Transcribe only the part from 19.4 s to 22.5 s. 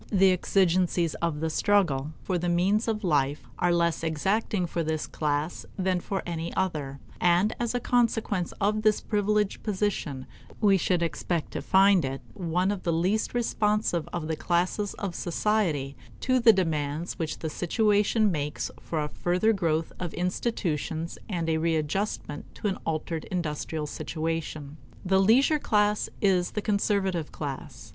growth of institutions and a readjustment